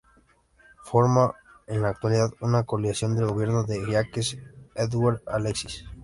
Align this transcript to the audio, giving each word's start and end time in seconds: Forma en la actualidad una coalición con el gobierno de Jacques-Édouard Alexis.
Forma 0.83 1.31
en 1.67 1.83
la 1.83 1.89
actualidad 1.89 2.31
una 2.39 2.63
coalición 2.63 3.13
con 3.13 3.23
el 3.23 3.29
gobierno 3.29 3.65
de 3.65 3.85
Jacques-Édouard 3.87 5.21
Alexis. 5.27 5.85